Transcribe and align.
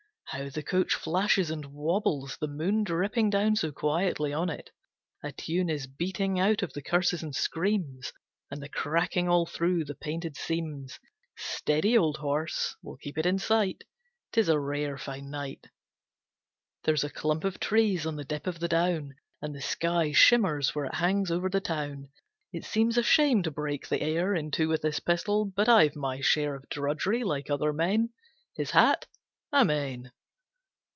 How 0.33 0.47
the 0.47 0.63
coach 0.63 0.93
flashes 0.95 1.51
and 1.51 1.65
wobbles, 1.73 2.37
the 2.39 2.47
moon 2.47 2.85
Dripping 2.85 3.29
down 3.31 3.57
so 3.57 3.73
quietly 3.73 4.31
on 4.31 4.49
it. 4.49 4.69
A 5.21 5.33
tune 5.33 5.69
Is 5.69 5.87
beating 5.87 6.39
out 6.39 6.63
of 6.63 6.71
the 6.71 6.81
curses 6.81 7.21
and 7.21 7.35
screams, 7.35 8.13
And 8.49 8.63
the 8.63 8.69
cracking 8.69 9.27
all 9.27 9.45
through 9.45 9.83
the 9.83 9.93
painted 9.93 10.37
seams. 10.37 11.01
Steady, 11.35 11.97
old 11.97 12.15
horse, 12.19 12.77
we'll 12.81 12.95
keep 12.95 13.17
it 13.17 13.25
in 13.25 13.39
sight. 13.39 13.83
'Tis 14.31 14.47
a 14.47 14.57
rare 14.57 14.97
fine 14.97 15.29
night! 15.29 15.67
There's 16.85 17.03
a 17.03 17.09
clump 17.09 17.43
of 17.43 17.59
trees 17.59 18.05
on 18.05 18.15
the 18.15 18.23
dip 18.23 18.47
of 18.47 18.61
the 18.61 18.69
down, 18.69 19.15
And 19.41 19.53
the 19.53 19.61
sky 19.61 20.13
shimmers 20.13 20.73
where 20.73 20.85
it 20.85 20.95
hangs 20.95 21.29
over 21.29 21.49
the 21.49 21.59
town. 21.59 22.07
It 22.53 22.63
seems 22.63 22.97
a 22.97 23.03
shame 23.03 23.43
to 23.43 23.51
break 23.51 23.89
the 23.89 23.99
air 24.01 24.33
In 24.33 24.49
two 24.49 24.69
with 24.69 24.81
this 24.83 25.01
pistol, 25.01 25.43
but 25.43 25.67
I've 25.67 25.97
my 25.97 26.21
share 26.21 26.55
Of 26.55 26.69
drudgery 26.69 27.25
like 27.25 27.49
other 27.49 27.73
men. 27.73 28.11
His 28.55 28.71
hat? 28.71 29.07
Amen! 29.51 30.09